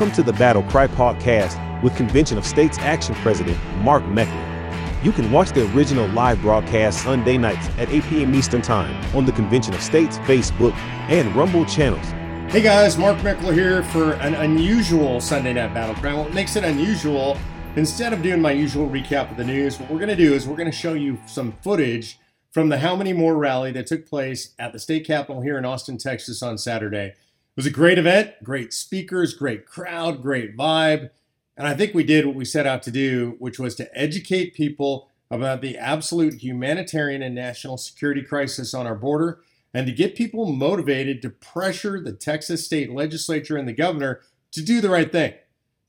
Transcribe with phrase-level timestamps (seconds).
[0.00, 5.04] Welcome to the Battle Cry podcast with Convention of States Action President Mark Meckler.
[5.04, 8.34] You can watch the original live broadcast Sunday nights at 8 p.m.
[8.34, 10.72] Eastern Time on the Convention of States Facebook
[11.10, 12.06] and Rumble channels.
[12.50, 16.14] Hey guys, Mark Meckler here for an unusual Sunday Night Battle Cry.
[16.14, 17.36] What makes it unusual,
[17.76, 20.48] instead of doing my usual recap of the news, what we're going to do is
[20.48, 22.18] we're going to show you some footage
[22.52, 25.66] from the How Many More rally that took place at the state capitol here in
[25.66, 27.16] Austin, Texas on Saturday.
[27.60, 31.10] Was a great event, great speakers, great crowd, great vibe.
[31.58, 34.54] And I think we did what we set out to do, which was to educate
[34.54, 39.40] people about the absolute humanitarian and national security crisis on our border
[39.74, 44.20] and to get people motivated to pressure the Texas state legislature and the governor
[44.52, 45.34] to do the right thing,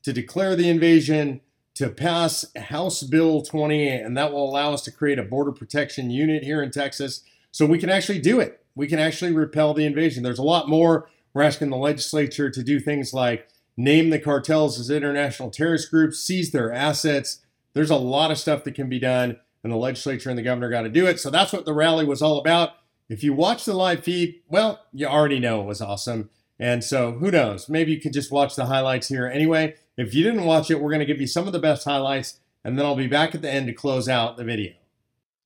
[0.02, 1.40] to declare the invasion,
[1.76, 6.10] to pass House Bill 20, and that will allow us to create a border protection
[6.10, 8.62] unit here in Texas so we can actually do it.
[8.74, 10.22] We can actually repel the invasion.
[10.22, 14.78] There's a lot more we're asking the legislature to do things like name the cartels
[14.78, 17.40] as international terrorist groups, seize their assets.
[17.74, 20.68] There's a lot of stuff that can be done, and the legislature and the governor
[20.68, 21.20] got to do it.
[21.20, 22.72] So that's what the rally was all about.
[23.08, 26.30] If you watch the live feed, well, you already know it was awesome.
[26.58, 27.68] And so who knows?
[27.68, 29.74] Maybe you could just watch the highlights here anyway.
[29.96, 32.40] If you didn't watch it, we're going to give you some of the best highlights,
[32.64, 34.72] and then I'll be back at the end to close out the video.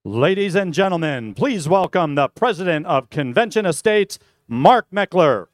[0.05, 5.47] Ladies and gentlemen, please welcome the president of Convention of States, Mark Meckler.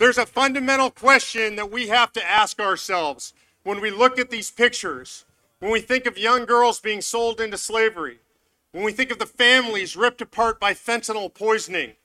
[0.00, 3.34] There's a fundamental question that we have to ask ourselves
[3.64, 5.26] when we look at these pictures,
[5.58, 8.20] when we think of young girls being sold into slavery,
[8.72, 11.96] when we think of the families ripped apart by fentanyl poisoning,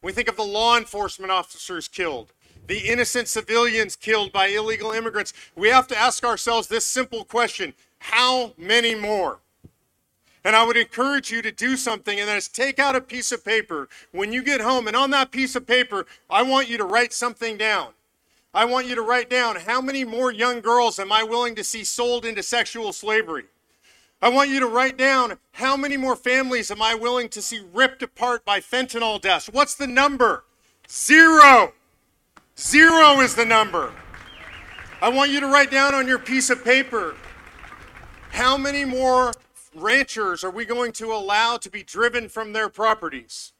[0.00, 2.32] when we think of the law enforcement officers killed,
[2.68, 7.74] the innocent civilians killed by illegal immigrants, we have to ask ourselves this simple question
[7.98, 9.40] how many more?
[10.44, 13.30] And I would encourage you to do something, and that is take out a piece
[13.30, 14.88] of paper when you get home.
[14.88, 17.92] And on that piece of paper, I want you to write something down.
[18.54, 21.64] I want you to write down how many more young girls am I willing to
[21.64, 23.44] see sold into sexual slavery?
[24.20, 27.60] I want you to write down how many more families am I willing to see
[27.72, 29.48] ripped apart by fentanyl deaths?
[29.50, 30.44] What's the number?
[30.88, 31.72] Zero.
[32.58, 33.92] Zero is the number.
[35.00, 37.16] I want you to write down on your piece of paper
[38.30, 39.32] how many more
[39.74, 43.52] ranchers are we going to allow to be driven from their properties?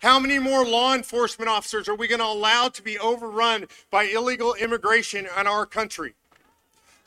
[0.00, 4.04] How many more law enforcement officers are we going to allow to be overrun by
[4.04, 6.14] illegal immigration in our country?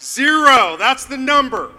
[0.02, 0.76] Zero.
[0.78, 1.72] That's the number.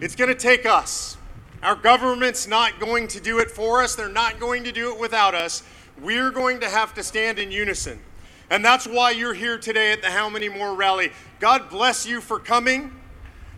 [0.00, 1.16] It's going to take us.
[1.62, 4.98] Our government's not going to do it for us, they're not going to do it
[4.98, 5.62] without us.
[6.00, 8.00] We're going to have to stand in unison.
[8.50, 11.12] And that's why you're here today at the How Many More rally.
[11.38, 12.90] God bless you for coming.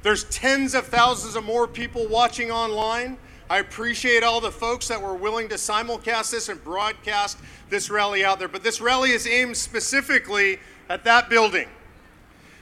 [0.04, 3.16] There's tens of thousands of more people watching online.
[3.48, 7.38] I appreciate all the folks that were willing to simulcast this and broadcast
[7.70, 8.46] this rally out there.
[8.46, 10.58] But this rally is aimed specifically
[10.90, 11.68] at that building.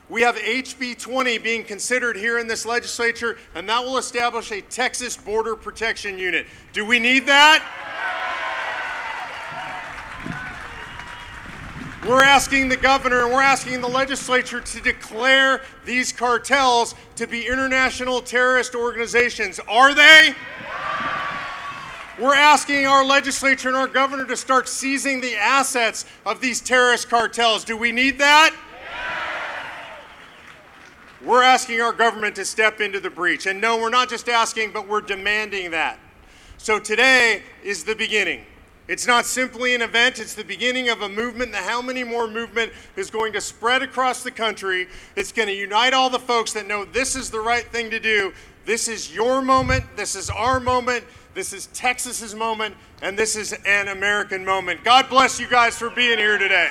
[0.09, 4.61] We have HB 20 being considered here in this legislature, and that will establish a
[4.61, 6.47] Texas Border Protection Unit.
[6.73, 7.65] Do we need that?
[12.07, 17.47] We're asking the governor and we're asking the legislature to declare these cartels to be
[17.47, 19.61] international terrorist organizations.
[19.69, 20.35] Are they?
[22.19, 27.09] We're asking our legislature and our governor to start seizing the assets of these terrorist
[27.09, 27.65] cartels.
[27.65, 28.53] Do we need that?
[31.25, 33.47] We're asking our government to step into the breach.
[33.47, 36.01] And no, we're not just asking, but we're demanding that.
[36.59, 38.45] So today is the beginning.
[38.89, 41.53] It's not simply an event, it's the beginning of a movement.
[41.53, 44.89] The How Many More movement is going to spread across the country.
[45.15, 48.01] It's going to unite all the folks that know this is the right thing to
[48.01, 48.33] do.
[48.65, 51.05] This is your moment, this is our moment,
[51.35, 54.85] this is Texas's moment, and this is an American moment.
[54.85, 56.69] God bless you guys for being here today.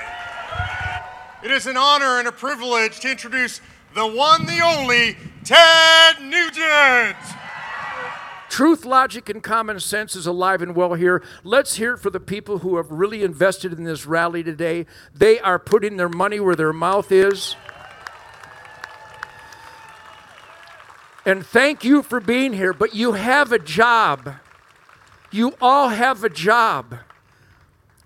[1.44, 3.62] It is an honor and a privilege to introduce
[3.96, 7.18] the one, the only, Ted Nugent.
[8.52, 11.24] Truth, logic, and common sense is alive and well here.
[11.42, 14.88] Let's hear it for the people who have really invested in this rally today.
[15.16, 17.56] They are putting their money where their mouth is.
[21.26, 24.34] And thank you for being here, but you have a job.
[25.32, 26.97] You all have a job.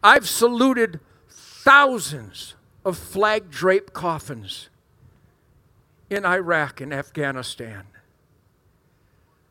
[0.04, 2.54] I've saluted thousands
[2.86, 4.70] of flag draped coffins
[6.08, 7.88] in Iraq and Afghanistan.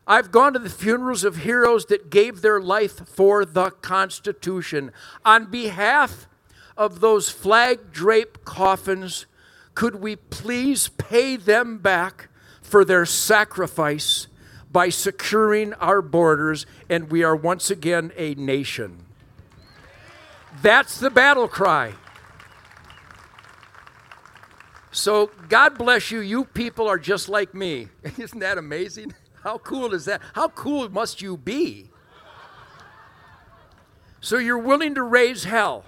[0.06, 4.92] I've gone to the funerals of heroes that gave their life for the Constitution.
[5.24, 6.28] On behalf
[6.76, 9.26] of those flag draped coffins,
[9.74, 12.28] could we please pay them back
[12.60, 14.26] for their sacrifice
[14.70, 19.06] by securing our borders and we are once again a nation?
[20.60, 21.94] That's the battle cry.
[24.92, 26.20] So God bless you.
[26.20, 27.88] You people are just like me.
[28.18, 29.14] Isn't that amazing?
[29.44, 30.22] How cool is that?
[30.32, 31.90] How cool must you be?
[34.22, 35.84] So you're willing to raise hell.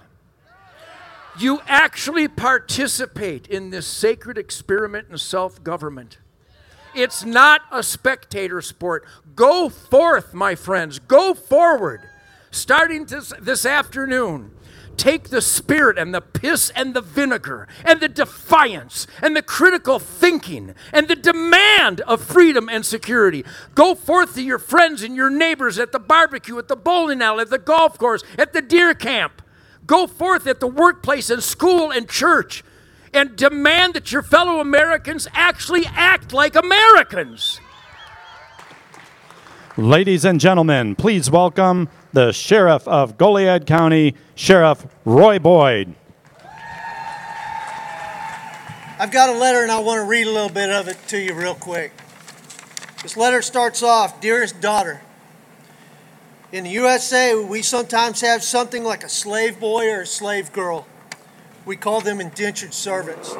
[1.39, 6.19] You actually participate in this sacred experiment in self government.
[6.93, 9.05] It's not a spectator sport.
[9.35, 10.99] Go forth, my friends.
[10.99, 12.01] Go forward.
[12.51, 14.51] Starting this, this afternoon,
[14.97, 19.99] take the spirit and the piss and the vinegar and the defiance and the critical
[19.99, 23.45] thinking and the demand of freedom and security.
[23.75, 27.41] Go forth to your friends and your neighbors at the barbecue, at the bowling alley,
[27.41, 29.41] at the golf course, at the deer camp.
[29.85, 32.63] Go forth at the workplace and school and church
[33.13, 37.59] and demand that your fellow Americans actually act like Americans.
[39.77, 45.93] Ladies and gentlemen, please welcome the Sheriff of Goliad County, Sheriff Roy Boyd.
[48.97, 51.19] I've got a letter and I want to read a little bit of it to
[51.19, 51.91] you real quick.
[53.03, 55.01] This letter starts off Dearest daughter,
[56.51, 60.87] in the USA, we sometimes have something like a slave boy or a slave girl.
[61.67, 63.35] We call them indentured servants.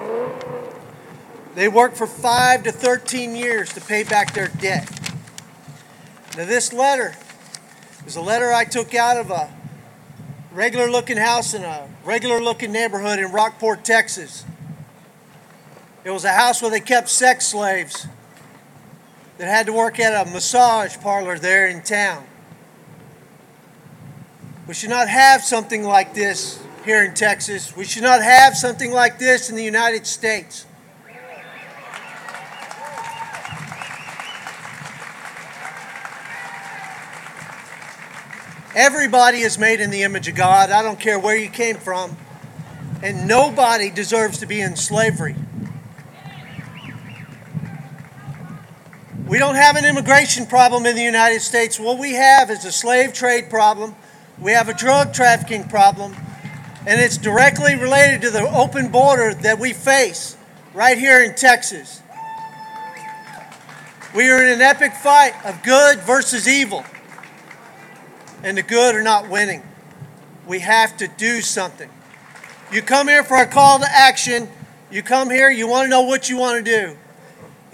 [1.55, 4.87] They work for 5 to 13 years to pay back their debt.
[6.37, 7.15] Now, this letter
[8.07, 9.53] is a letter I took out of a
[10.53, 14.45] regular looking house in a regular looking neighborhood in Rockport, Texas.
[16.05, 18.07] It was a house where they kept sex slaves
[19.37, 22.25] that had to work at a massage parlor there in town.
[24.69, 27.75] We should not have something like this here in Texas.
[27.75, 30.65] We should not have something like this in the United States.
[38.77, 40.69] Everybody is made in the image of God.
[40.69, 42.15] I don't care where you came from.
[43.01, 45.35] And nobody deserves to be in slavery.
[49.27, 51.79] We don't have an immigration problem in the United States.
[51.79, 53.95] What we have is a slave trade problem.
[54.39, 56.15] We have a drug trafficking problem
[56.85, 60.37] and it's directly related to the open border that we face
[60.75, 62.03] right here in Texas.
[64.15, 66.85] We are in an epic fight of good versus evil,
[68.47, 69.61] and the good are not winning.
[70.47, 71.89] We have to do something.
[72.71, 74.47] You come here for a call to action.
[74.89, 76.97] You come here, you want to know what you want to do.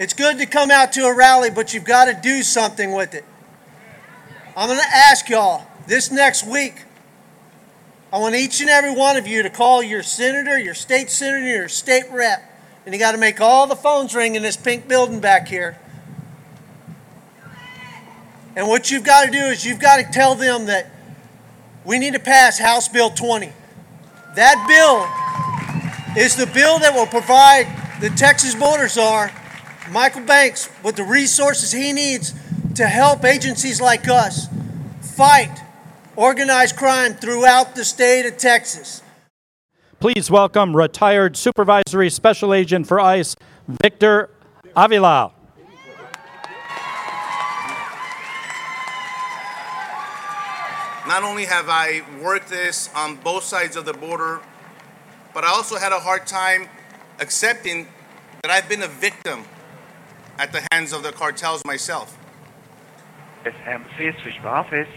[0.00, 3.14] It's good to come out to a rally, but you've got to do something with
[3.14, 3.24] it.
[4.56, 6.82] I'm going to ask y'all this next week
[8.12, 11.44] I want each and every one of you to call your senator, your state senator,
[11.44, 12.48] your state rep,
[12.84, 15.76] and you got to make all the phones ring in this pink building back here.
[18.56, 20.90] And what you've got to do is you've got to tell them that
[21.84, 23.52] we need to pass House Bill 20.
[24.36, 27.66] That bill is the bill that will provide
[28.00, 29.32] the Texas border czar,
[29.90, 32.34] Michael Banks, with the resources he needs
[32.76, 34.48] to help agencies like us
[35.00, 35.60] fight
[36.16, 39.02] organized crime throughout the state of Texas.
[40.00, 43.36] Please welcome retired Supervisory Special Agent for ICE,
[43.82, 44.30] Victor
[44.76, 45.33] Avila.
[51.06, 54.40] Not only have I worked this on both sides of the border,
[55.34, 56.66] but I also had a hard time
[57.20, 57.86] accepting
[58.42, 59.44] that I've been a victim
[60.38, 62.16] at the hands of the cartels myself.
[63.66, 64.88] Embassy, switch office.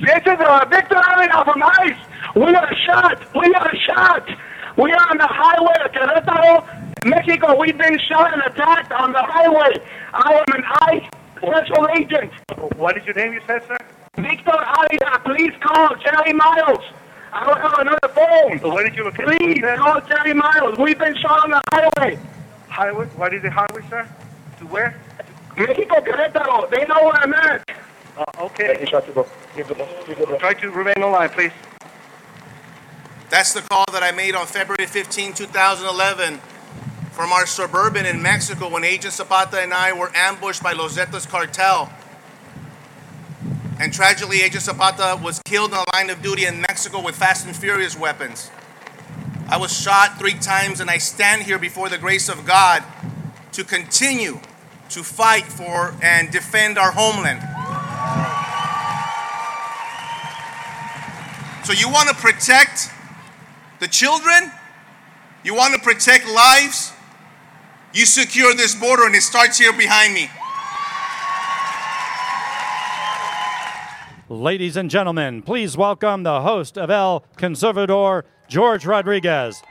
[0.00, 1.96] This is Victor Avila from ICE.
[2.34, 3.22] We are shot.
[3.36, 4.28] We are shot.
[4.76, 7.56] We are on the highway to Querétaro, Mexico.
[7.56, 9.76] We've been shot and attacked on the highway.
[10.12, 12.32] I am an ICE special agent.
[12.76, 13.78] What is your name, you said, sir?
[14.16, 15.20] Victor Avila.
[15.24, 16.84] Please call Jerry Miles.
[17.32, 18.60] I don't have another phone.
[18.60, 19.26] So where did you look at?
[19.26, 20.78] Please call Jerry Miles.
[20.78, 22.18] We've been shot on the highway.
[22.68, 23.06] Highway?
[23.16, 24.08] What is the highway, sir?
[24.58, 24.96] To where?
[25.56, 26.70] Mexico, Querétaro.
[26.70, 27.68] They know where I'm at.
[28.16, 28.84] Uh, okay.
[28.86, 31.52] Try to remain online, please.
[33.30, 36.38] That's the call that I made on February 15, 2011,
[37.10, 41.28] from our suburban in Mexico when Agent Zapata and I were ambushed by Los Zetas
[41.28, 41.92] cartel.
[43.80, 47.46] And tragically, Agent Zapata was killed in the line of duty in Mexico with Fast
[47.46, 48.50] and Furious weapons.
[49.48, 52.84] I was shot three times, and I stand here before the grace of God
[53.52, 54.40] to continue
[54.90, 57.40] to fight for and defend our homeland.
[61.64, 62.90] So you want to protect
[63.80, 64.52] the children?
[65.42, 66.92] You want to protect lives?
[67.92, 70.28] You secure this border and it starts here behind me.
[74.30, 79.62] Ladies and gentlemen, please welcome the host of El Conservador, George Rodriguez.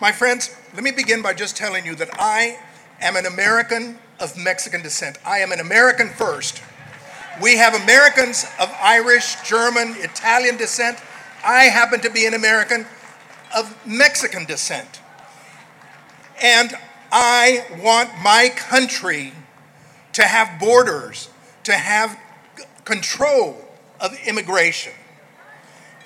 [0.00, 2.58] My friends, let me begin by just telling you that I
[3.00, 5.18] am an American of Mexican descent.
[5.24, 6.60] I am an American first.
[7.40, 10.98] We have Americans of Irish, German, Italian descent.
[11.44, 12.84] I happen to be an American
[13.56, 15.00] of Mexican descent.
[16.42, 16.72] And
[17.12, 19.34] I want my country
[20.14, 21.28] to have borders,
[21.64, 22.18] to have
[22.84, 23.56] control
[24.00, 24.92] of immigration.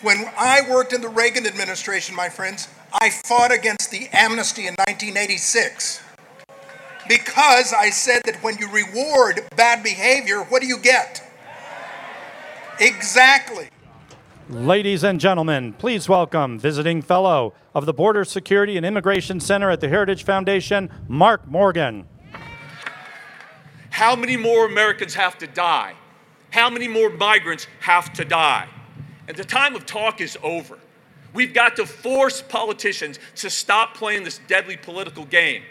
[0.02, 4.74] When I worked in the Reagan administration, my friends, I fought against the amnesty in
[4.74, 6.02] 1986
[7.08, 11.22] because I said that when you reward bad behavior, what do you get?
[12.80, 13.68] Exactly.
[14.50, 19.80] Ladies and gentlemen, please welcome visiting fellow of the Border Security and Immigration Center at
[19.80, 22.06] the Heritage Foundation, Mark Morgan.
[23.94, 25.94] How many more Americans have to die?
[26.50, 28.66] How many more migrants have to die?
[29.28, 30.80] And the time of talk is over.
[31.32, 35.62] We've got to force politicians to stop playing this deadly political game.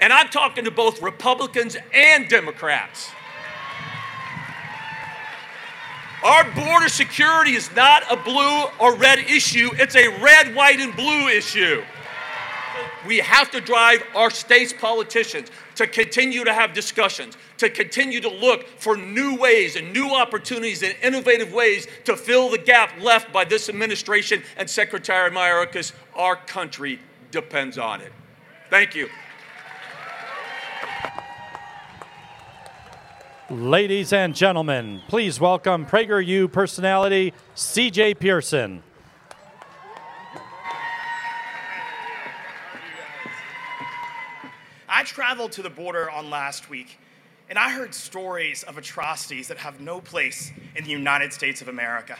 [0.00, 3.10] And I'm talking to both Republicans and Democrats.
[6.22, 10.94] Our border security is not a blue or red issue, it's a red, white, and
[10.94, 11.82] blue issue.
[13.04, 18.28] We have to drive our state's politicians to continue to have discussions, to continue to
[18.28, 23.32] look for new ways and new opportunities and innovative ways to fill the gap left
[23.32, 25.92] by this administration and Secretary Mayorkas.
[26.14, 27.00] Our country
[27.30, 28.12] depends on it.
[28.70, 29.08] Thank you.
[33.50, 38.82] Ladies and gentlemen, please welcome PragerU personality CJ Pearson.
[45.02, 46.96] I traveled to the border on last week,
[47.50, 51.66] and I heard stories of atrocities that have no place in the United States of
[51.66, 52.16] America.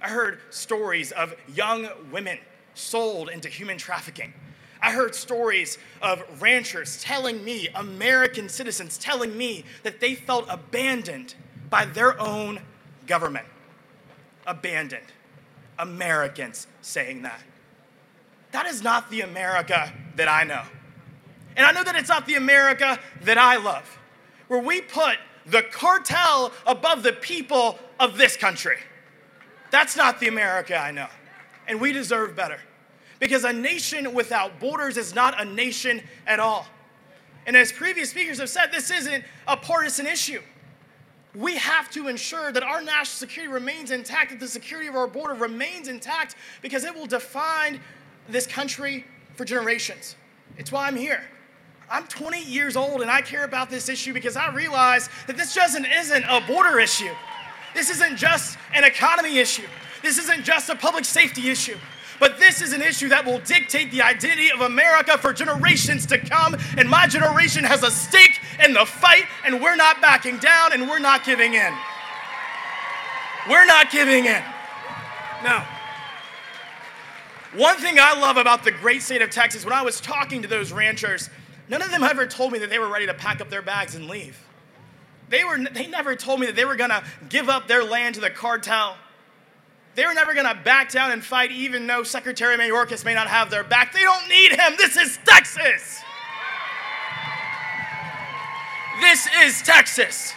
[0.00, 2.38] I heard stories of young women
[2.72, 4.32] sold into human trafficking.
[4.80, 11.34] I heard stories of ranchers telling me, American citizens telling me, that they felt abandoned
[11.68, 12.60] by their own
[13.06, 13.48] government.
[14.46, 15.12] Abandoned.
[15.78, 17.42] Americans saying that.
[18.52, 20.62] That is not the America that I know.
[21.56, 23.98] And I know that it's not the America that I love,
[24.48, 28.78] where we put the cartel above the people of this country.
[29.70, 31.08] That's not the America I know.
[31.68, 32.60] And we deserve better.
[33.20, 36.66] Because a nation without borders is not a nation at all.
[37.46, 40.40] And as previous speakers have said, this isn't a partisan issue.
[41.34, 45.06] We have to ensure that our national security remains intact, that the security of our
[45.06, 47.80] border remains intact, because it will define
[48.28, 50.16] this country for generations.
[50.56, 51.24] It's why I'm here.
[51.90, 55.54] I'm 20 years old and I care about this issue because I realize that this
[55.54, 57.12] just isn't a border issue.
[57.74, 59.66] This isn't just an economy issue.
[60.02, 61.76] This isn't just a public safety issue.
[62.20, 66.18] But this is an issue that will dictate the identity of America for generations to
[66.18, 66.56] come.
[66.78, 70.88] And my generation has a stake in the fight, and we're not backing down and
[70.88, 71.74] we're not giving in.
[73.48, 74.42] We're not giving in.
[75.42, 75.62] No.
[77.56, 80.48] One thing I love about the great state of Texas, when I was talking to
[80.48, 81.30] those ranchers,
[81.68, 83.94] none of them ever told me that they were ready to pack up their bags
[83.94, 84.38] and leave.
[85.28, 88.16] They, were, they never told me that they were going to give up their land
[88.16, 88.96] to the cartel.
[89.94, 93.28] They were never going to back down and fight, even though Secretary Mayorkas may not
[93.28, 93.92] have their back.
[93.92, 94.74] They don't need him.
[94.76, 96.02] This is Texas.
[99.00, 100.32] This is Texas.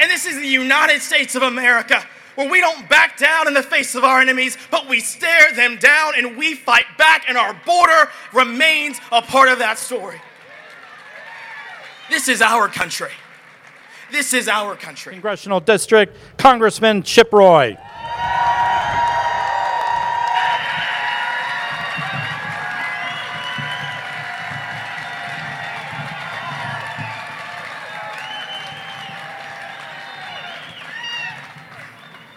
[0.00, 2.06] And this is the United States of America,
[2.40, 5.76] where we don't back down in the face of our enemies, but we stare them
[5.76, 10.18] down and we fight back, and our border remains a part of that story.
[12.08, 13.10] This is our country.
[14.10, 15.12] This is our country.
[15.12, 17.76] Congressional District, Congressman Chip Roy.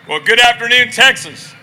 [0.06, 1.54] Well, good afternoon, Texas.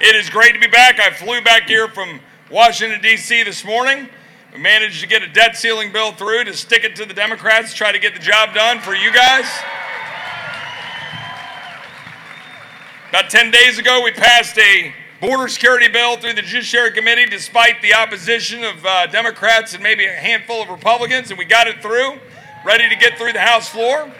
[0.00, 0.98] It is great to be back.
[0.98, 2.18] I flew back here from
[2.50, 3.44] Washington, D.C.
[3.44, 4.08] this morning.
[4.52, 7.72] We managed to get a debt ceiling bill through to stick it to the Democrats,
[7.72, 9.46] try to get the job done for you guys.
[13.10, 17.80] About 10 days ago, we passed a border security bill through the Judiciary Committee despite
[17.80, 21.80] the opposition of uh, Democrats and maybe a handful of Republicans, and we got it
[21.80, 22.18] through,
[22.64, 24.10] ready to get through the House floor.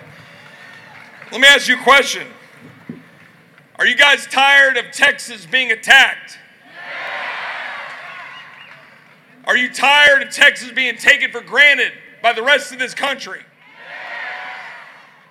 [1.33, 2.29] Let me ask you a question.
[3.81, 6.39] Are you guys tired of Texas being attacked?
[9.45, 11.93] Are you tired of Texas being taken for granted
[12.23, 13.41] by the rest of this country?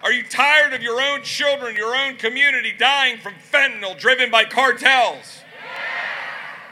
[0.04, 4.44] Are you tired of your own children, your own community dying from fentanyl driven by
[4.44, 5.42] cartels?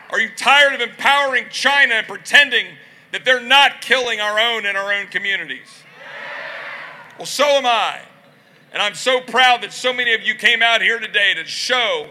[0.10, 2.68] Are you tired of empowering China and pretending
[3.14, 5.84] that they're not killing our own in our own communities?
[7.18, 8.02] Well, so am I.
[8.74, 12.08] And I'm so proud that so many of you came out here today to show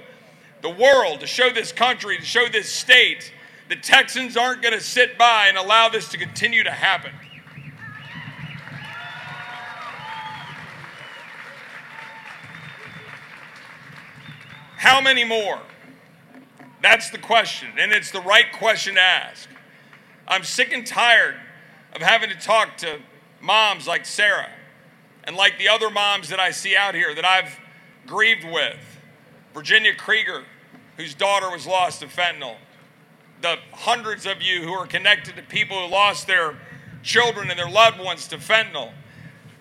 [0.63, 3.33] the world, to show this country, to show this state
[3.69, 7.11] that Texans aren't going to sit by and allow this to continue to happen.
[14.77, 15.59] How many more?
[16.81, 19.49] That's the question, and it's the right question to ask.
[20.29, 21.35] I'm sick and tired
[21.95, 23.01] of having to talk to
[23.41, 24.51] moms like Sarah
[25.25, 27.59] and like the other moms that I see out here that I've
[28.07, 28.79] grieved with.
[29.55, 30.45] Virginia Krieger,
[30.97, 32.57] whose daughter was lost to fentanyl.
[33.41, 36.57] The hundreds of you who are connected to people who lost their
[37.03, 38.93] children and their loved ones to fentanyl.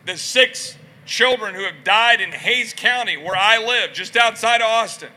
[0.05, 4.67] The six children who have died in Hays County, where I live, just outside of
[4.67, 5.09] Austin,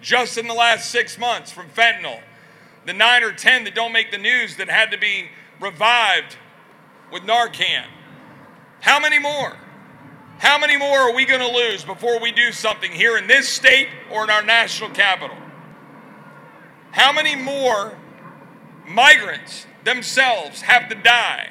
[0.00, 2.20] just in the last six months from fentanyl.
[2.86, 5.28] The nine or ten that don't make the news that had to be
[5.60, 6.36] revived
[7.12, 7.84] with Narcan.
[8.80, 9.56] How many more?
[10.40, 13.46] How many more are we going to lose before we do something here in this
[13.46, 15.36] state or in our national capital?
[16.92, 17.98] How many more
[18.88, 21.50] migrants themselves have to die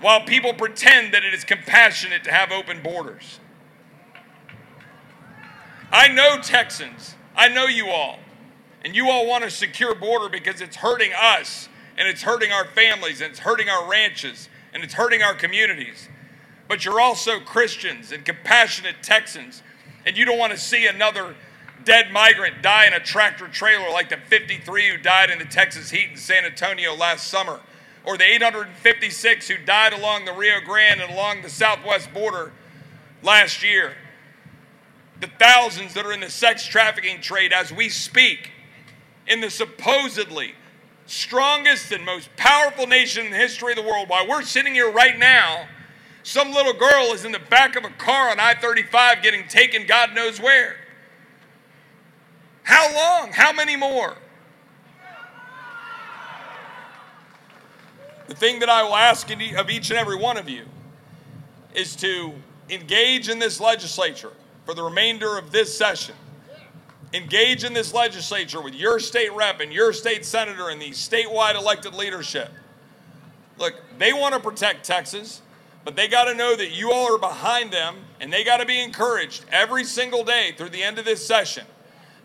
[0.00, 3.40] while people pretend that it is compassionate to have open borders?
[5.92, 8.20] I know Texans, I know you all,
[8.82, 12.64] and you all want a secure border because it's hurting us and it's hurting our
[12.64, 16.08] families and it's hurting our ranches and it's hurting our communities
[16.70, 19.64] but you're also Christians and compassionate Texans,
[20.06, 21.34] and you don't want to see another
[21.84, 25.90] dead migrant die in a tractor trailer like the 53 who died in the Texas
[25.90, 27.58] heat in San Antonio last summer,
[28.04, 32.52] or the 856 who died along the Rio Grande and along the southwest border
[33.20, 33.96] last year.
[35.18, 38.52] The thousands that are in the sex trafficking trade as we speak
[39.26, 40.54] in the supposedly
[41.06, 44.08] strongest and most powerful nation in the history of the world.
[44.08, 45.66] While we're sitting here right now,
[46.22, 49.86] some little girl is in the back of a car on I 35 getting taken
[49.86, 50.76] God knows where.
[52.62, 53.32] How long?
[53.32, 54.16] How many more?
[58.28, 60.64] The thing that I will ask of each and every one of you
[61.74, 62.32] is to
[62.68, 64.32] engage in this legislature
[64.64, 66.14] for the remainder of this session.
[67.12, 71.56] Engage in this legislature with your state rep and your state senator and the statewide
[71.56, 72.52] elected leadership.
[73.58, 75.42] Look, they want to protect Texas.
[75.90, 78.64] But they got to know that you all are behind them and they got to
[78.64, 81.66] be encouraged every single day through the end of this session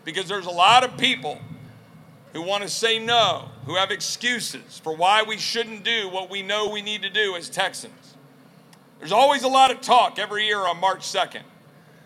[0.04, 1.40] because there's a lot of people
[2.32, 6.42] who want to say no, who have excuses for why we shouldn't do what we
[6.42, 8.14] know we need to do as Texans.
[9.00, 11.42] There's always a lot of talk every year on March 2nd.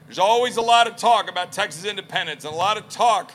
[0.06, 3.32] There's always a lot of talk about Texas independence and a lot of talk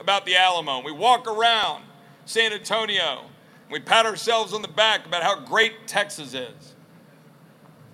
[0.00, 0.82] about the Alamo.
[0.82, 1.84] We walk around
[2.24, 6.71] San Antonio, and we pat ourselves on the back about how great Texas is.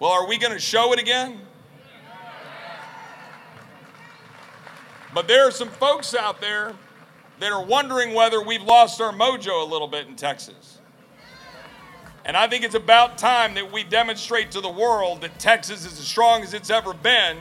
[0.00, 1.40] Well, are we going to show it again?
[5.12, 6.74] But there are some folks out there
[7.40, 10.78] that are wondering whether we've lost our mojo a little bit in Texas.
[12.24, 15.98] And I think it's about time that we demonstrate to the world that Texas is
[15.98, 17.38] as strong as it's ever been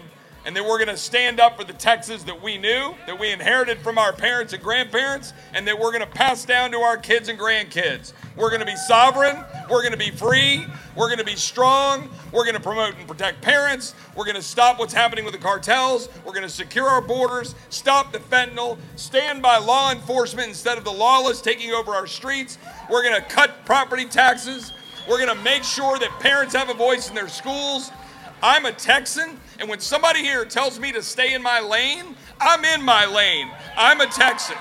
[0.48, 3.34] and that we're going to stand up for the Texas that we knew, that we
[3.34, 6.96] inherited from our parents and grandparents, and that we're going to pass down to our
[6.96, 8.14] kids and grandkids.
[8.38, 12.10] We're going to be sovereign, we're going to be free, we're going to be strong,
[12.32, 15.40] we're going to promote and protect parents, we're going to stop what's happening with the
[15.40, 20.78] cartels, we're going to secure our borders, stop the fentanyl, stand by law enforcement instead
[20.78, 22.58] of the lawless taking over our streets,
[22.90, 24.72] we're going to cut property taxes,
[25.10, 27.92] we're going to make sure that parents have a voice in their schools.
[28.42, 32.64] I'm a Texan, and when somebody here tells me to stay in my lane, I'm
[32.64, 33.50] in my lane.
[33.76, 34.58] I'm a Texan.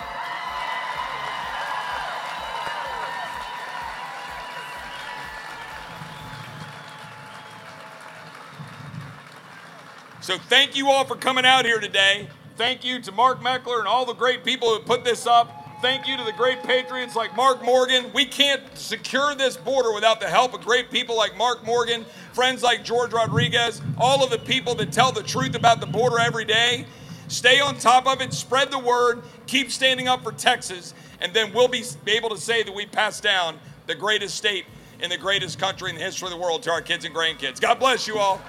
[10.22, 12.28] So thank you all for coming out here today.
[12.56, 15.65] Thank you to Mark Meckler and all the great people who put this up.
[15.82, 18.10] Thank you to the great patriots like Mark Morgan.
[18.14, 22.62] We can't secure this border without the help of great people like Mark Morgan, friends
[22.62, 26.46] like George Rodriguez, all of the people that tell the truth about the border every
[26.46, 26.86] day.
[27.28, 31.52] Stay on top of it, spread the word, keep standing up for Texas, and then
[31.52, 34.64] we'll be able to say that we passed down the greatest state
[35.00, 37.60] in the greatest country in the history of the world to our kids and grandkids.
[37.60, 38.40] God bless you all.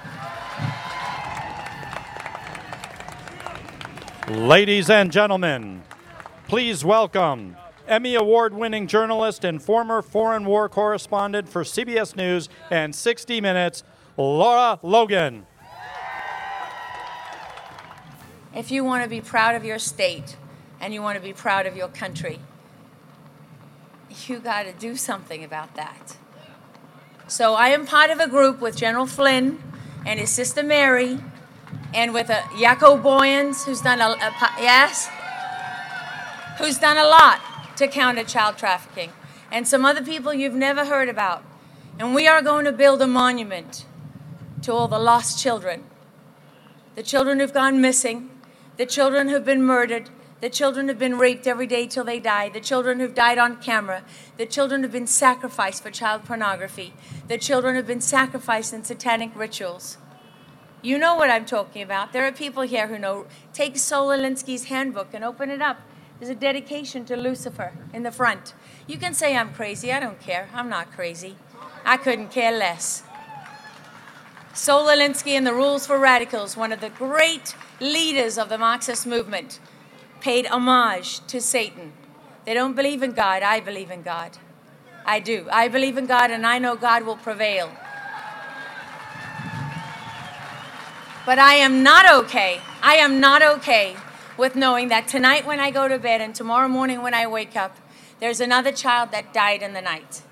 [4.28, 5.82] Ladies and gentlemen,
[6.48, 12.94] Please welcome Emmy Award winning journalist and former foreign war correspondent for CBS News and
[12.94, 13.82] 60 Minutes,
[14.16, 15.44] Lara Logan.
[18.56, 20.38] If you want to be proud of your state
[20.80, 22.38] and you want to be proud of your country,
[24.26, 26.16] you got to do something about that.
[27.26, 29.62] So I am part of a group with General Flynn
[30.06, 31.18] and his sister Mary,
[31.92, 35.10] and with uh, a Jaco Booyens, who's done a, a yes,
[36.58, 37.40] who's done a lot
[37.76, 39.12] to counter child trafficking,
[39.50, 41.44] and some other people you've never heard about.
[41.98, 43.86] And we are going to build a monument
[44.62, 45.84] to all the lost children,
[46.94, 48.30] the children who've gone missing,
[48.76, 52.48] the children who've been murdered, the children who've been raped every day till they die.
[52.48, 54.04] The children who've died on camera.
[54.36, 56.94] The children who've been sacrificed for child pornography.
[57.26, 59.98] The children who've been sacrificed in satanic rituals.
[60.80, 62.12] You know what I'm talking about.
[62.12, 63.26] There are people here who know.
[63.52, 65.80] Take Saul Alinsky's handbook and open it up.
[66.18, 68.52] There's a dedication to Lucifer in the front.
[68.88, 69.92] You can say I'm crazy.
[69.92, 70.48] I don't care.
[70.52, 71.36] I'm not crazy.
[71.84, 73.04] I couldn't care less.
[74.52, 79.60] Alinsky and the Rules for Radicals, one of the great leaders of the Marxist movement
[80.20, 81.92] paid homage to Satan.
[82.44, 83.44] They don't believe in God.
[83.44, 84.38] I believe in God.
[85.06, 85.46] I do.
[85.52, 87.70] I believe in God, and I know God will prevail.
[91.24, 92.60] But I am not okay.
[92.82, 93.96] I am not okay
[94.38, 97.56] with knowing that tonight when I go to bed and tomorrow morning when I wake
[97.56, 97.76] up,
[98.20, 100.22] there's another child that died in the night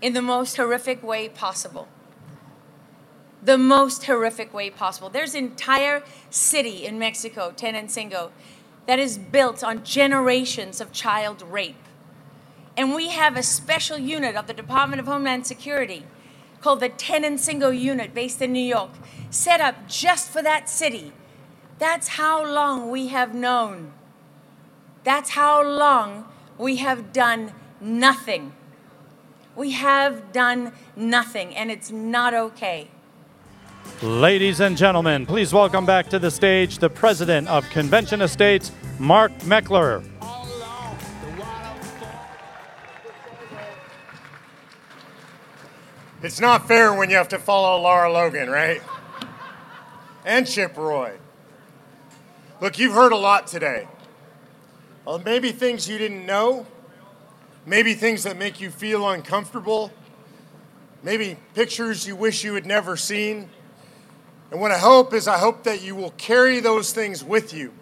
[0.00, 1.88] in the most horrific way possible.
[3.42, 5.08] The most horrific way possible.
[5.08, 8.30] There's an entire city in Mexico, Tenancingo,
[8.86, 11.76] that is built on generations of child rape.
[12.76, 16.04] And we have a special unit of the Department of Homeland Security
[16.60, 18.90] called the Tenancingo Unit based in New York,
[19.30, 21.12] set up just for that city.
[21.78, 23.92] That's how long we have known.
[25.04, 28.54] That's how long we have done nothing.
[29.54, 32.88] We have done nothing, and it's not okay.
[34.02, 38.72] Ladies and gentlemen, please welcome back to the stage the president of Convention of States,
[38.98, 40.04] Mark Meckler.
[46.22, 48.80] It's not fair when you have to follow Lara Logan, right?
[50.24, 51.18] And Chip Roy.
[52.58, 53.86] Look, you've heard a lot today.
[55.04, 56.66] Well, maybe things you didn't know,
[57.66, 59.92] maybe things that make you feel uncomfortable,
[61.02, 63.50] maybe pictures you wish you had never seen.
[64.50, 67.74] And what I hope is, I hope that you will carry those things with you.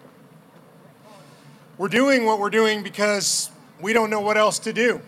[1.77, 5.01] We're doing what we're doing because we don't know what else to do.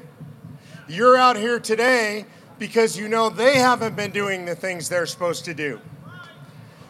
[0.88, 2.26] You're out here today
[2.58, 5.82] because you know they haven't been doing the things they're supposed to do.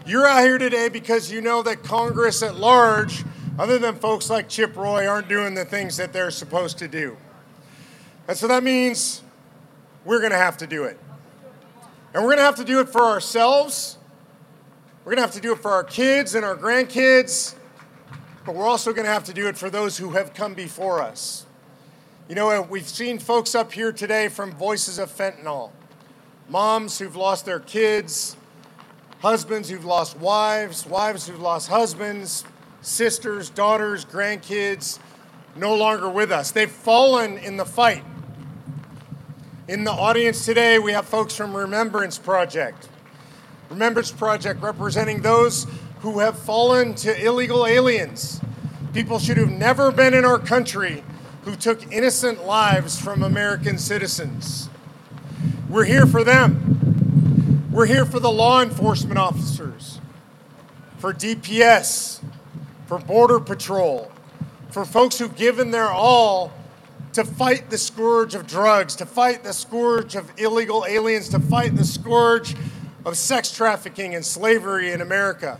[0.08, 3.26] You're out here today because you know that Congress at large,
[3.60, 7.18] other than folks like Chip Roy, aren't doing the things that they're supposed to do.
[8.30, 9.22] And so that means
[10.06, 10.98] we're going to have to do it.
[12.14, 13.98] And we're going to have to do it for ourselves.
[15.04, 17.56] We're going to have to do it for our kids and our grandkids.
[18.46, 21.02] But we're also going to have to do it for those who have come before
[21.02, 21.46] us.
[22.30, 25.72] You know, we've seen folks up here today from Voices of Fentanyl
[26.48, 28.37] moms who've lost their kids,
[29.20, 32.44] husbands who've lost wives, wives who've lost husbands,
[32.82, 35.00] sisters, daughters, grandkids,
[35.56, 36.52] no longer with us.
[36.52, 38.04] They've fallen in the fight.
[39.68, 42.88] In the audience today, we have folks from Remembrance Project.
[43.70, 45.68] Remembrance Project representing those
[46.00, 48.40] who have fallen to illegal aliens,
[48.94, 51.04] people should have never been in our country
[51.44, 54.70] who took innocent lives from American citizens.
[55.70, 56.97] We're here for them.
[57.78, 60.02] We're here for the law enforcement officers,
[60.98, 62.24] for DPS,
[62.88, 64.12] for Border Patrol,
[64.72, 66.52] for folks who've given their all
[67.14, 71.76] to fight the scourge of drugs, to fight the scourge of illegal aliens, to fight
[71.76, 72.56] the scourge
[73.06, 75.60] of sex trafficking and slavery in America.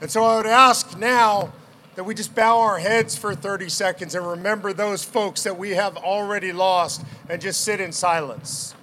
[0.00, 1.52] And so I would ask now
[1.96, 5.72] that we just bow our heads for 30 seconds and remember those folks that we
[5.72, 8.74] have already lost and just sit in silence.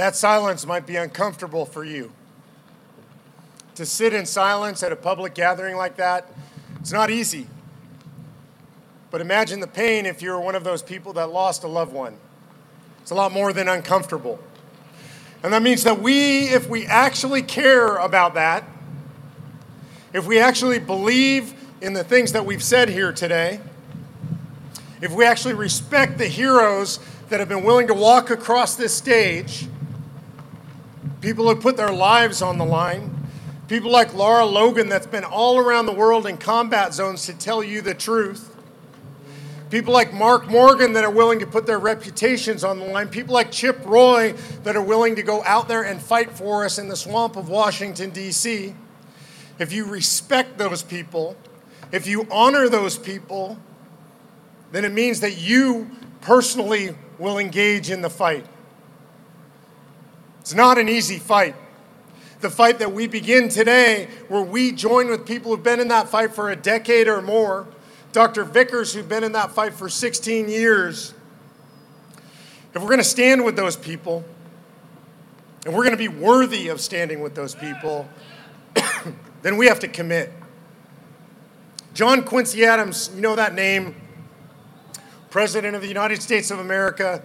[0.00, 2.10] That silence might be uncomfortable for you.
[3.74, 6.26] To sit in silence at a public gathering like that,
[6.80, 7.46] it's not easy.
[9.10, 12.16] But imagine the pain if you're one of those people that lost a loved one.
[13.02, 14.38] It's a lot more than uncomfortable.
[15.42, 18.64] And that means that we, if we actually care about that,
[20.14, 23.60] if we actually believe in the things that we've said here today,
[25.02, 29.68] if we actually respect the heroes that have been willing to walk across this stage,
[31.20, 33.28] people who put their lives on the line,
[33.68, 37.62] people like Lara Logan that's been all around the world in combat zones to tell
[37.62, 38.50] you the truth,
[39.70, 43.08] People like Mark Morgan that are willing to put their reputations on the line.
[43.08, 44.32] People like Chip Roy
[44.64, 47.48] that are willing to go out there and fight for us in the swamp of
[47.48, 48.74] Washington, D.C.
[49.60, 51.36] If you respect those people,
[51.92, 53.58] if you honor those people,
[54.72, 55.88] then it means that you
[56.20, 58.46] personally will engage in the fight.
[60.50, 61.54] It's not an easy fight.
[62.40, 66.08] The fight that we begin today, where we join with people who've been in that
[66.08, 67.68] fight for a decade or more,
[68.10, 68.42] Dr.
[68.42, 71.14] Vickers, who've been in that fight for 16 years.
[72.74, 74.24] If we're going to stand with those people,
[75.64, 78.08] and we're going to be worthy of standing with those people,
[79.42, 80.32] then we have to commit.
[81.94, 83.94] John Quincy Adams, you know that name,
[85.30, 87.22] President of the United States of America,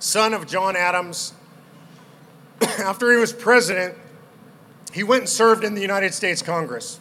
[0.00, 1.32] son of John Adams.
[2.78, 3.96] After he was president,
[4.92, 7.00] he went and served in the United States Congress.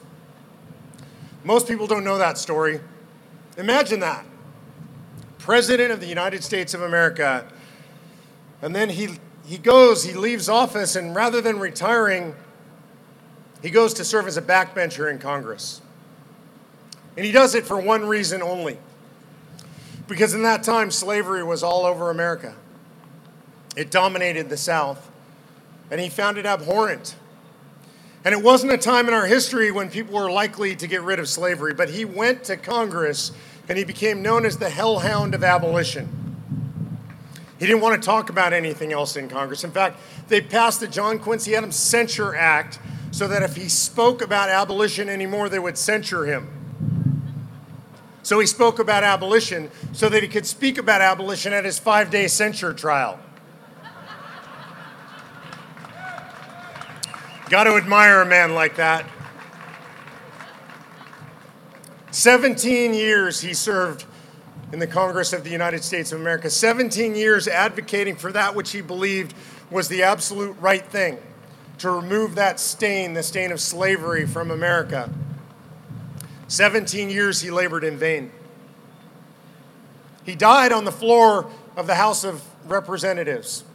[1.44, 2.80] Most people don't know that story.
[3.58, 4.26] Imagine that.
[5.38, 7.46] President of the United States of America.
[8.62, 12.36] And then he, he goes, he leaves office, and rather than retiring,
[13.62, 15.82] he goes to serve as a backbencher in Congress.
[17.16, 18.78] And he does it for one reason only
[20.08, 22.56] because in that time, slavery was all over America.
[23.76, 25.10] It dominated the South,
[25.94, 27.16] and he found it abhorrent.
[28.26, 31.20] And it wasn't a time in our history when people were likely to get rid
[31.20, 33.32] of slavery, but he went to Congress
[33.70, 36.10] and he became known as the hellhound of abolition.
[37.60, 39.64] He didn't want to talk about anything else in Congress.
[39.64, 42.80] In fact, they passed the John Quincy Adams Censure Act
[43.12, 46.48] so that if he spoke about abolition anymore, they would censure him.
[48.24, 52.10] So he spoke about abolition so that he could speak about abolition at his five
[52.10, 53.20] day censure trial.
[57.50, 59.06] Got to admire a man like that.
[62.12, 64.06] 17 years he served
[64.72, 68.72] in the Congress of the United States of America, 17 years advocating for that which
[68.72, 69.34] he believed
[69.70, 71.18] was the absolute right thing
[71.80, 75.12] to remove that stain, the stain of slavery from America.
[76.48, 78.32] 17 years he labored in vain.
[80.24, 83.66] He died on the floor of the House of Representatives.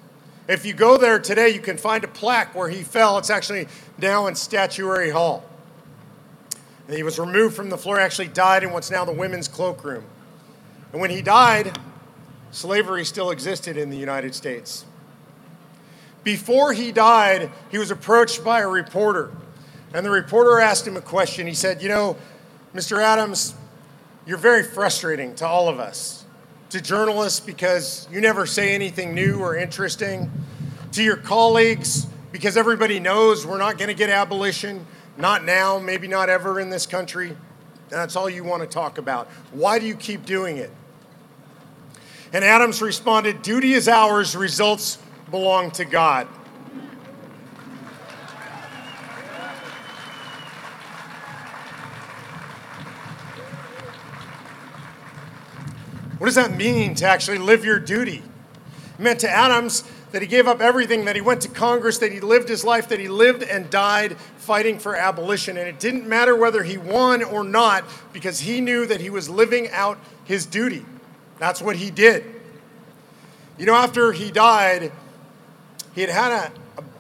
[0.49, 3.19] If you go there today, you can find a plaque where he fell.
[3.19, 5.45] It's actually now in Statuary Hall.
[6.87, 10.05] And he was removed from the floor, actually died in what's now the women's cloakroom.
[10.91, 11.79] And when he died,
[12.51, 14.87] slavery still existed in the United States.
[16.25, 19.31] Before he died, he was approached by a reporter.
[19.93, 21.47] And the reporter asked him a question.
[21.47, 22.17] He said, You know,
[22.75, 23.03] Mr.
[23.03, 23.55] Adams,
[24.27, 26.18] you're very frustrating to all of us,
[26.71, 30.31] to journalists because you never say anything new or interesting,
[30.93, 36.09] to your colleagues because everybody knows we're not going to get abolition, not now, maybe
[36.09, 37.37] not ever in this country.
[37.89, 39.29] That's all you want to talk about.
[39.53, 40.71] Why do you keep doing it?
[42.33, 44.99] And Adams responded, Duty is ours, results
[45.31, 46.29] belong to God.
[56.29, 58.23] Does that mean to actually live your duty?
[58.99, 62.13] It meant to Adams that he gave up everything, that he went to Congress, that
[62.13, 65.57] he lived his life, that he lived and died fighting for abolition.
[65.57, 69.31] And it didn't matter whether he won or not because he knew that he was
[69.31, 70.85] living out his duty.
[71.39, 72.25] That's what he did.
[73.59, 74.93] You know, after he died,
[75.95, 76.53] he had had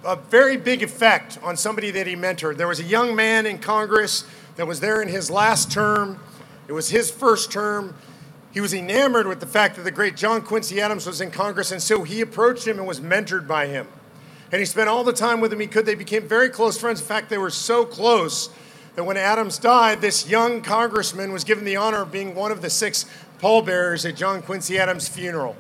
[0.05, 2.57] a, a very big effect on somebody that he mentored.
[2.57, 4.25] There was a young man in Congress
[4.57, 6.19] that was there in his last term,
[6.67, 7.95] it was his first term.
[8.59, 11.71] He was enamored with the fact that the great John Quincy Adams was in Congress,
[11.71, 13.87] and so he approached him and was mentored by him.
[14.51, 15.87] And he spent all the time with him he could.
[15.87, 17.01] They became very close friends.
[17.01, 18.51] In fact, they were so close
[18.97, 22.61] that when Adams died, this young congressman was given the honor of being one of
[22.61, 23.07] the six
[23.39, 25.55] pallbearers at John Quincy Adams' funeral.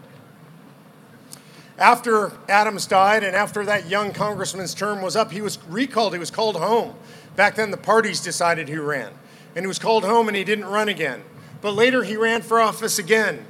[1.78, 6.14] After Adams died and after that young congressman's term was up, he was recalled.
[6.14, 6.96] He was called home.
[7.36, 9.12] Back then, the parties decided who ran.
[9.54, 11.22] And he was called home and he didn't run again.
[11.60, 13.44] But later he ran for office again,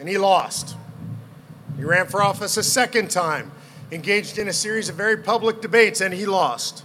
[0.00, 0.76] and he lost.
[1.76, 3.52] He ran for office a second time,
[3.90, 6.84] engaged in a series of very public debates, and he lost.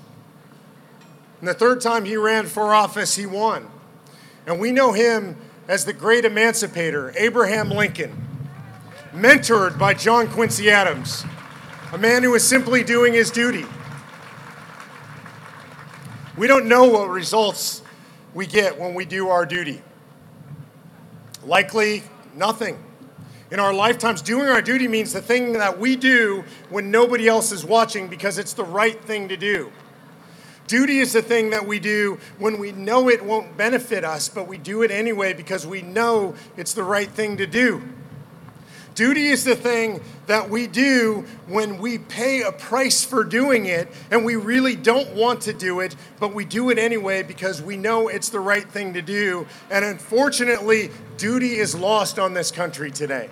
[1.39, 3.69] And the third time he ran for office, he won.
[4.45, 5.37] And we know him
[5.67, 8.27] as the great emancipator, Abraham Lincoln,
[9.13, 11.25] mentored by John Quincy Adams,
[11.91, 13.65] a man who was simply doing his duty.
[16.37, 17.81] We don't know what results
[18.33, 19.81] we get when we do our duty.
[21.45, 22.03] Likely
[22.35, 22.83] nothing.
[23.49, 27.51] In our lifetimes, doing our duty means the thing that we do when nobody else
[27.51, 29.71] is watching because it's the right thing to do.
[30.67, 34.49] Duty is the thing that we do when we know it won't benefit us, but
[34.49, 37.81] we do it anyway because we know it's the right thing to do.
[38.97, 43.87] Duty is the thing that we do when we pay a price for doing it
[44.09, 47.77] and we really don't want to do it, but we do it anyway because we
[47.77, 49.45] know it's the right thing to do.
[49.69, 53.29] And unfortunately, duty is lost on this country today.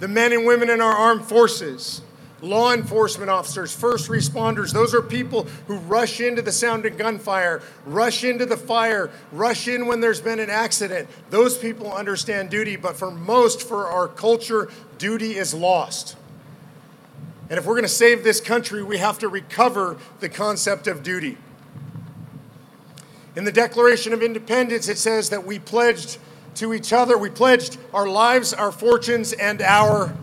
[0.00, 2.02] The men and women in our armed forces,
[2.44, 4.72] law enforcement officers, first responders.
[4.72, 9.66] Those are people who rush into the sound of gunfire, rush into the fire, rush
[9.66, 11.08] in when there's been an accident.
[11.30, 16.16] Those people understand duty, but for most, for our culture, duty is lost.
[17.50, 21.02] And if we're going to save this country, we have to recover the concept of
[21.02, 21.36] duty.
[23.36, 26.18] In the Declaration of Independence, it says that we pledged
[26.56, 30.16] to each other, we pledged our lives, our fortunes, and our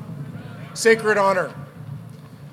[0.73, 1.53] sacred honor.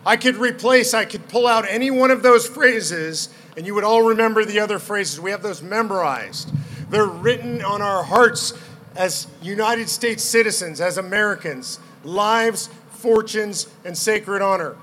[0.09, 3.85] I could replace, I could pull out any one of those phrases, and you would
[3.85, 5.21] all remember the other phrases.
[5.21, 6.51] We have those memorized.
[6.89, 8.55] They're written on our hearts
[8.97, 14.77] as United States citizens, as Americans lives, fortunes, and sacred honor.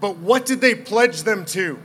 [0.00, 1.80] But what did they pledge them to?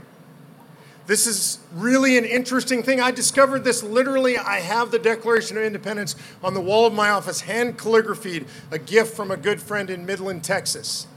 [1.07, 3.01] This is really an interesting thing.
[3.01, 4.37] I discovered this literally.
[4.37, 8.77] I have the Declaration of Independence on the wall of my office, hand calligraphied, a
[8.77, 11.07] gift from a good friend in Midland, Texas.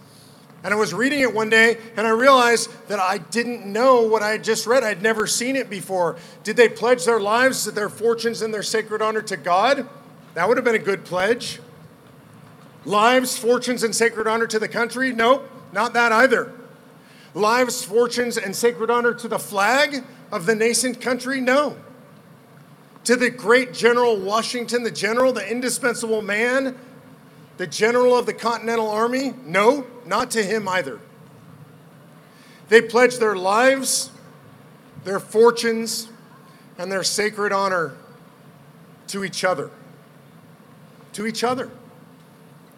[0.65, 4.23] And I was reading it one day and I realized that I didn't know what
[4.23, 4.85] I had just read.
[4.85, 6.17] I'd never seen it before.
[6.45, 9.89] Did they pledge their lives, their fortunes, and their sacred honor to God?
[10.35, 11.61] That would have been a good pledge.
[12.85, 15.13] Lives, fortunes, and sacred honor to the country?
[15.13, 16.53] Nope, not that either.
[17.35, 21.41] Lives, fortunes, and sacred honor to the flag of the nascent country?
[21.41, 21.77] No.
[23.05, 26.77] To the great General Washington, the general, the indispensable man,
[27.57, 29.35] the general of the Continental Army?
[29.45, 31.01] No, not to him either.
[32.69, 34.11] They pledged their lives,
[35.05, 36.09] their fortunes,
[36.79, 37.95] and their sacred honor
[39.09, 39.71] to each other.
[41.13, 41.71] To each other.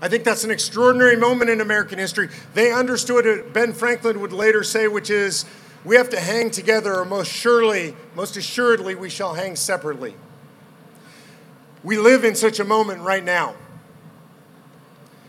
[0.01, 2.29] I think that's an extraordinary moment in American history.
[2.55, 5.45] They understood it, Ben Franklin would later say, which is,
[5.85, 10.15] we have to hang together, or most surely, most assuredly, we shall hang separately.
[11.83, 13.55] We live in such a moment right now.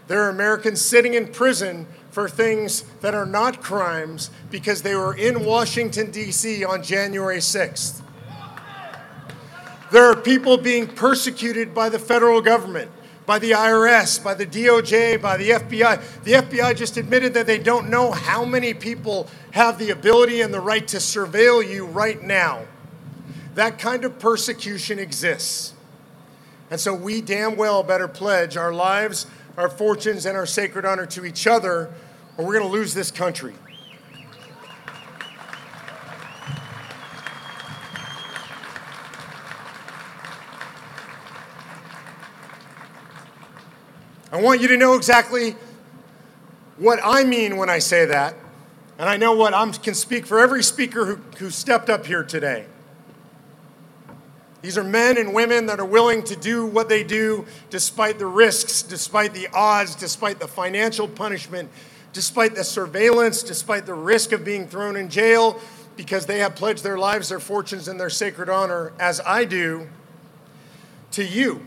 [0.07, 5.15] There are Americans sitting in prison for things that are not crimes because they were
[5.15, 6.63] in Washington, D.C.
[6.63, 8.01] on January 6th.
[9.91, 12.91] There are people being persecuted by the federal government,
[13.25, 16.23] by the IRS, by the DOJ, by the FBI.
[16.23, 20.53] The FBI just admitted that they don't know how many people have the ability and
[20.53, 22.65] the right to surveil you right now.
[23.55, 25.73] That kind of persecution exists.
[26.69, 31.05] And so we damn well better pledge our lives, our fortunes, and our sacred honor
[31.05, 31.91] to each other,
[32.37, 33.53] or we're going to lose this country.
[44.31, 45.55] I want you to know exactly
[46.77, 48.35] what I mean when I say that.
[48.97, 52.23] And I know what I can speak for every speaker who, who stepped up here
[52.23, 52.65] today.
[54.65, 58.25] These are men and women that are willing to do what they do despite the
[58.25, 61.69] risks, despite the odds, despite the financial punishment,
[62.13, 65.61] despite the surveillance, despite the risk of being thrown in jail,
[65.95, 69.87] because they have pledged their lives, their fortunes, and their sacred honor, as I do,
[71.11, 71.61] to you.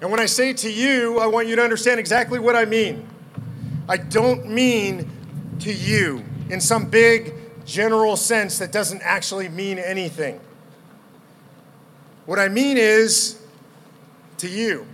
[0.00, 3.06] And when I say to you, I want you to understand exactly what I mean.
[3.88, 5.08] I don't mean
[5.60, 7.32] to you in some big
[7.64, 10.40] general sense that doesn't actually mean anything.
[12.30, 13.40] What I mean is
[14.38, 14.86] to you,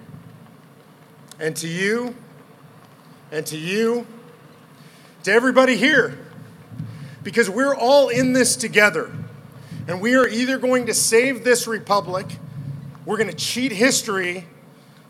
[1.38, 2.14] and to you,
[3.30, 4.06] and to you,
[5.24, 6.18] to everybody here,
[7.22, 9.12] because we're all in this together.
[9.86, 12.38] And we are either going to save this republic,
[13.04, 14.46] we're going to cheat history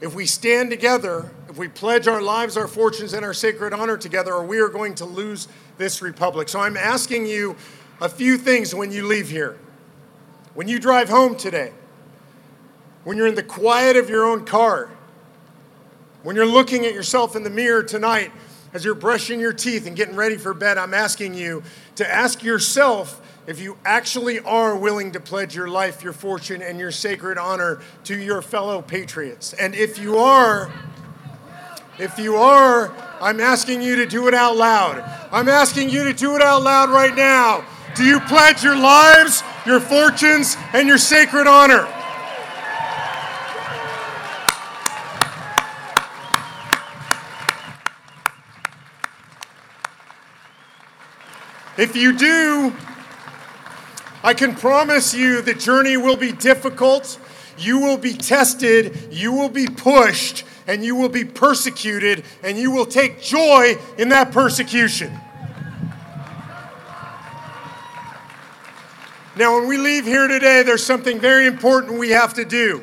[0.00, 3.96] if we stand together, if we pledge our lives, our fortunes, and our sacred honor
[3.96, 5.46] together, or we are going to lose
[5.78, 6.48] this republic.
[6.48, 7.54] So I'm asking you
[8.00, 9.60] a few things when you leave here.
[10.54, 11.72] When you drive home today,
[13.06, 14.90] when you're in the quiet of your own car,
[16.24, 18.32] when you're looking at yourself in the mirror tonight
[18.72, 21.62] as you're brushing your teeth and getting ready for bed, I'm asking you
[21.94, 26.80] to ask yourself if you actually are willing to pledge your life, your fortune, and
[26.80, 29.52] your sacred honor to your fellow patriots.
[29.52, 30.72] And if you are,
[32.00, 34.98] if you are, I'm asking you to do it out loud.
[35.30, 37.64] I'm asking you to do it out loud right now.
[37.94, 41.86] Do you pledge your lives, your fortunes, and your sacred honor?
[51.78, 52.74] If you do,
[54.22, 57.18] I can promise you the journey will be difficult.
[57.58, 62.70] You will be tested, you will be pushed, and you will be persecuted, and you
[62.70, 65.12] will take joy in that persecution.
[69.36, 72.82] Now, when we leave here today, there's something very important we have to do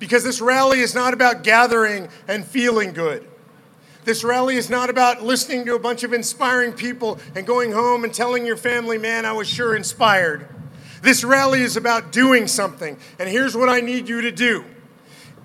[0.00, 3.24] because this rally is not about gathering and feeling good.
[4.04, 8.04] This rally is not about listening to a bunch of inspiring people and going home
[8.04, 10.46] and telling your family, man, I was sure inspired.
[11.02, 12.98] This rally is about doing something.
[13.18, 14.64] And here's what I need you to do.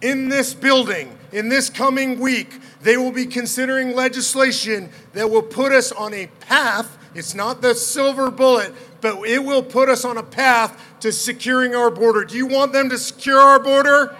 [0.01, 5.71] In this building, in this coming week, they will be considering legislation that will put
[5.71, 6.97] us on a path.
[7.15, 11.75] It's not the silver bullet, but it will put us on a path to securing
[11.75, 12.23] our border.
[12.23, 14.15] Do you want them to secure our border?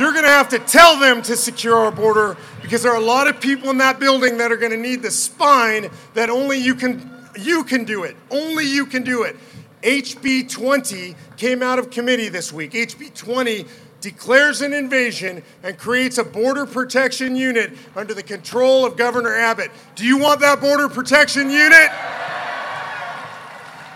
[0.00, 3.04] You're going to have to tell them to secure our border because there are a
[3.04, 6.56] lot of people in that building that are going to need the spine that only
[6.56, 8.16] you can you can do it.
[8.30, 9.36] Only you can do it.
[9.82, 12.72] HB 20 came out of committee this week.
[12.72, 13.66] HB 20
[14.00, 19.70] declares an invasion and creates a border protection unit under the control of Governor Abbott.
[19.96, 21.90] Do you want that border protection unit?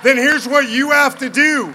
[0.02, 1.74] Then here's what you have to do.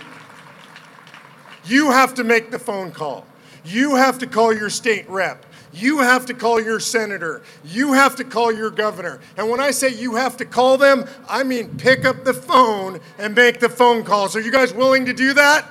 [1.66, 3.26] You have to make the phone call.
[3.70, 5.46] You have to call your state rep.
[5.72, 7.44] You have to call your senator.
[7.64, 9.20] You have to call your governor.
[9.38, 13.00] And when I say you have to call them, I mean pick up the phone
[13.20, 14.36] and make the phone calls.
[14.36, 15.66] Are you guys willing to do that?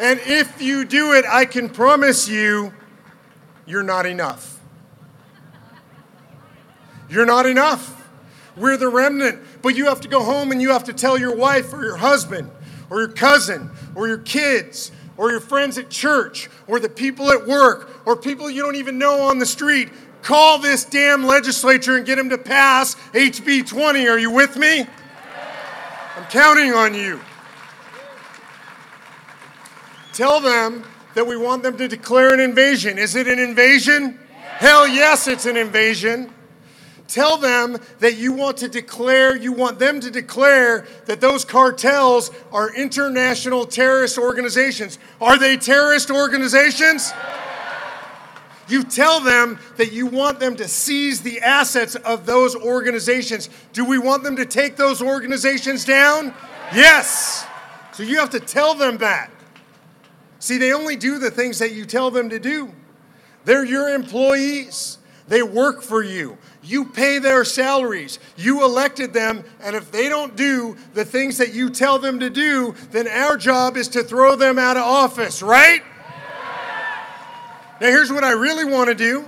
[0.00, 2.72] And if you do it, I can promise you,
[3.64, 4.58] you're not enough.
[7.08, 8.10] You're not enough.
[8.56, 9.40] We're the remnant.
[9.62, 11.98] But you have to go home and you have to tell your wife or your
[11.98, 12.50] husband
[12.90, 14.90] or your cousin or your kids
[15.22, 18.98] or your friends at church or the people at work or people you don't even
[18.98, 19.88] know on the street.
[20.20, 24.08] Call this damn legislature and get them to pass HB 20.
[24.08, 24.80] Are you with me?
[26.16, 27.20] I'm counting on you.
[30.12, 30.82] Tell them
[31.14, 32.98] that we want them to declare an invasion.
[32.98, 34.18] Is it an invasion?
[34.58, 36.34] Hell yes, it's an invasion.
[37.08, 42.30] Tell them that you want to declare, you want them to declare that those cartels
[42.52, 44.98] are international terrorist organizations.
[45.20, 47.12] Are they terrorist organizations?
[48.68, 53.50] You tell them that you want them to seize the assets of those organizations.
[53.72, 56.32] Do we want them to take those organizations down?
[56.74, 57.46] Yes.
[57.92, 59.30] So you have to tell them that.
[60.38, 62.72] See, they only do the things that you tell them to do.
[63.44, 64.98] They're your employees.
[65.28, 66.38] They work for you.
[66.62, 68.18] You pay their salaries.
[68.36, 69.44] You elected them.
[69.60, 73.36] And if they don't do the things that you tell them to do, then our
[73.36, 75.82] job is to throw them out of office, right?
[77.80, 79.24] Now, here's what I really want to do.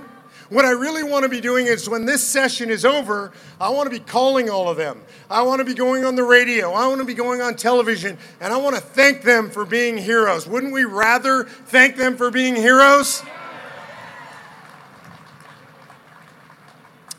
[0.49, 3.91] What I really want to be doing is when this session is over, I want
[3.91, 5.01] to be calling all of them.
[5.29, 6.71] I want to be going on the radio.
[6.71, 8.17] I want to be going on television.
[8.39, 10.47] And I want to thank them for being heroes.
[10.47, 13.23] Wouldn't we rather thank them for being heroes?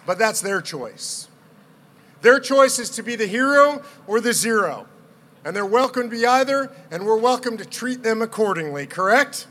[0.07, 1.29] But that's their choice.
[2.23, 4.87] Their choice is to be the hero or the zero.
[5.45, 9.47] And they're welcome to be either, and we're welcome to treat them accordingly, correct?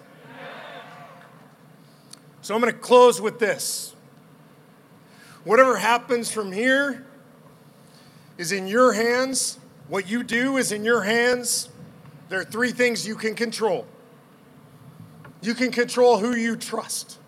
[2.41, 3.95] So I'm going to close with this.
[5.45, 7.05] Whatever happens from here
[8.37, 9.59] is in your hands.
[9.87, 11.69] What you do is in your hands.
[12.29, 13.85] There are three things you can control.
[15.41, 17.19] You can control who you trust.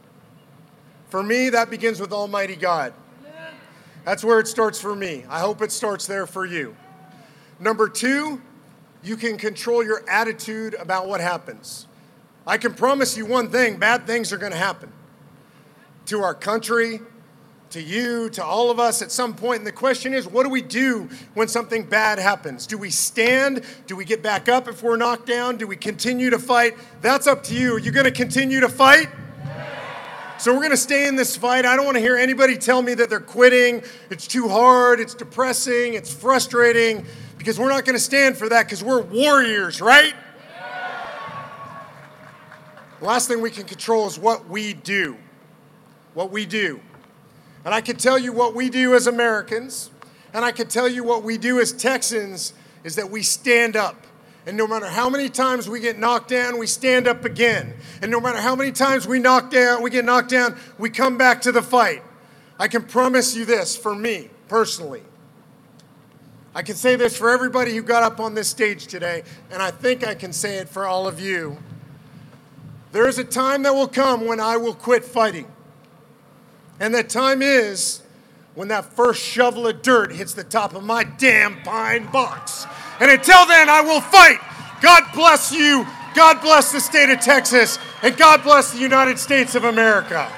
[1.10, 2.94] For me, that begins with Almighty God.
[4.08, 5.26] That's where it starts for me.
[5.30, 6.78] I hope it starts there for you.
[7.60, 8.42] Number two,
[9.04, 11.88] you can control your attitude about what happens.
[12.48, 14.94] I can promise you one thing bad things are going to happen
[16.06, 17.02] to our country,
[17.72, 19.58] to you, to all of us at some point.
[19.58, 22.66] And the question is, what do we do when something bad happens?
[22.66, 23.66] Do we stand?
[23.88, 25.58] Do we get back up if we're knocked down?
[25.58, 26.78] Do we continue to fight?
[27.02, 27.76] That's up to you.
[27.76, 29.10] Are you going to continue to fight?
[30.40, 31.66] So we're going to stay in this fight.
[31.66, 33.82] I don't want to hear anybody tell me that they're quitting.
[34.12, 35.00] It's too hard.
[35.00, 35.96] It's depressing.
[35.96, 37.06] It's frustrating
[37.40, 40.14] because we're not going to stand for that because we're warriors, right?
[43.00, 45.18] The last thing we can control is what we do.
[46.14, 46.82] What we do.
[47.64, 49.92] And I can tell you what we do as Americans,
[50.34, 54.07] and I can tell you what we do as Texans is that we stand up.
[54.48, 57.74] And no matter how many times we get knocked down, we stand up again.
[58.02, 61.18] And no matter how many times we knock down, we get knocked down, we come
[61.18, 62.02] back to the fight.
[62.58, 65.04] I can promise you this for me personally.
[66.56, 69.70] I can say this for everybody who got up on this stage today, and I
[69.70, 71.58] think I can say it for all of you.
[72.94, 75.52] There is a time that will come when I will quit fighting.
[76.80, 78.02] And that time is
[78.56, 82.66] when that first shovel of dirt hits the top of my damn pine box
[83.00, 84.40] And until then, I will fight.
[84.82, 85.86] God bless you.
[86.16, 87.78] God bless the state of Texas.
[88.02, 90.32] And God bless the United States of America.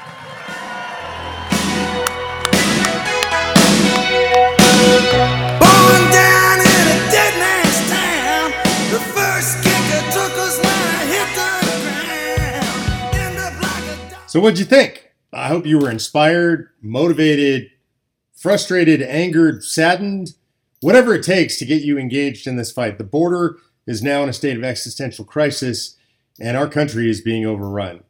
[5.60, 8.52] Born down in a dead man's town,
[8.92, 11.52] the first kicker took us when I hit the
[13.16, 13.62] ground.
[13.62, 15.12] Like a So, what'd you think?
[15.32, 17.70] I hope you were inspired, motivated,
[18.36, 20.34] frustrated, angered, saddened,
[20.82, 22.98] whatever it takes to get you engaged in this fight.
[22.98, 23.58] The border
[23.88, 25.98] is now in a state of existential crisis,
[26.40, 28.04] and our country is being overrun.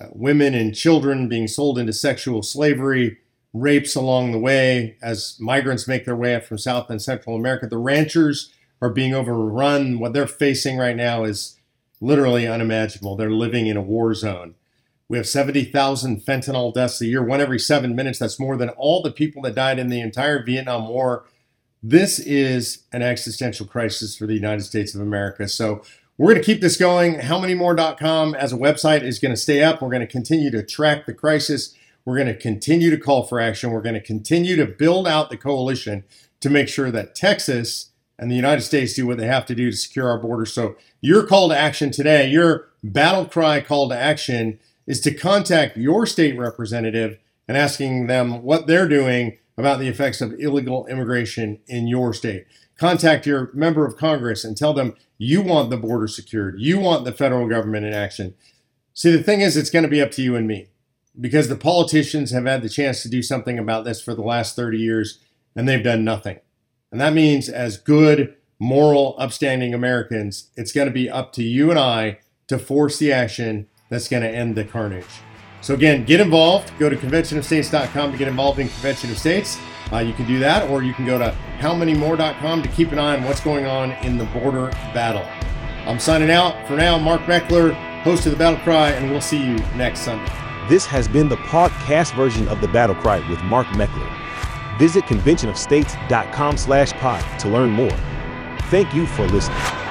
[0.00, 3.18] Uh, women and children being sold into sexual slavery,
[3.54, 7.68] rapes along the way as migrants make their way up from South and Central America.
[7.68, 8.52] The ranchers
[8.82, 10.00] are being overrun.
[10.00, 11.56] What they're facing right now is
[12.00, 13.16] literally unimaginable.
[13.16, 14.56] They're living in a war zone.
[15.08, 18.18] We have 70,000 fentanyl deaths a year, one every seven minutes.
[18.18, 21.24] That's more than all the people that died in the entire Vietnam War.
[21.86, 25.46] This is an existential crisis for the United States of America.
[25.46, 25.82] So
[26.16, 27.16] we're going to keep this going.
[27.16, 29.82] HowManyMore.com as a website is going to stay up.
[29.82, 31.74] We're going to continue to track the crisis.
[32.06, 33.70] We're going to continue to call for action.
[33.70, 36.04] We're going to continue to build out the coalition
[36.40, 39.70] to make sure that Texas and the United States do what they have to do
[39.70, 40.46] to secure our border.
[40.46, 45.76] So, your call to action today, your battle cry call to action is to contact
[45.76, 51.60] your state representative and asking them what they're doing about the effects of illegal immigration
[51.66, 52.46] in your state.
[52.76, 56.56] Contact your member of Congress and tell them you want the border secured.
[56.58, 58.34] You want the federal government in action.
[58.92, 60.68] See, the thing is, it's going to be up to you and me
[61.20, 64.56] because the politicians have had the chance to do something about this for the last
[64.56, 65.20] 30 years
[65.54, 66.40] and they've done nothing.
[66.90, 71.70] And that means, as good, moral, upstanding Americans, it's going to be up to you
[71.70, 75.04] and I to force the action that's going to end the carnage.
[75.64, 76.78] So, again, get involved.
[76.78, 79.58] Go to conventionofstates.com to get involved in Convention of States.
[79.90, 83.16] Uh, you can do that, or you can go to howmanymore.com to keep an eye
[83.16, 85.26] on what's going on in the border battle.
[85.90, 86.68] I'm signing out.
[86.68, 90.30] For now, Mark Meckler, host of The Battle Cry, and we'll see you next Sunday.
[90.68, 94.78] This has been the podcast version of the Battle Cry with Mark Meckler.
[94.78, 97.96] Visit conventionofstates.com slash pod to learn more.
[98.68, 99.83] Thank you for listening.